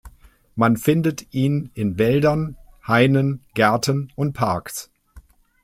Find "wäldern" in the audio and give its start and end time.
1.99-2.57